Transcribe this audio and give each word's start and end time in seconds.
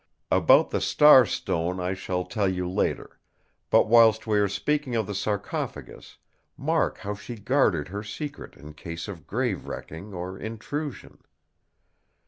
About 0.31 0.71
the 0.71 0.81
Star 0.81 1.27
Stone 1.27 1.79
I 1.79 1.93
shall 1.93 2.23
tell 2.25 2.49
you 2.49 2.67
later; 2.67 3.19
but 3.69 3.87
whilst 3.87 4.25
we 4.25 4.39
are 4.39 4.47
speaking 4.47 4.95
of 4.95 5.05
the 5.05 5.13
sarcophagus, 5.13 6.17
mark 6.57 6.97
how 6.97 7.13
she 7.13 7.35
guarded 7.35 7.89
her 7.89 8.01
secret 8.01 8.57
in 8.57 8.73
case 8.73 9.07
of 9.07 9.27
grave 9.27 9.67
wrecking 9.67 10.11
or 10.11 10.39
intrusion. 10.39 11.19